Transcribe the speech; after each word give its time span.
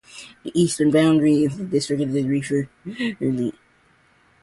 The 0.43 0.51
eastern 0.59 0.89
boundary 0.89 1.45
of 1.45 1.57
the 1.59 1.63
district 1.63 2.01
is 2.01 2.11
the 2.13 2.23
River 2.25 2.67
Lea. 3.19 3.53